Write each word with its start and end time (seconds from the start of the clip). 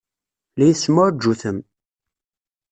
La 0.57 0.63
iyi-tessemɛuǧǧutem. 0.65 1.57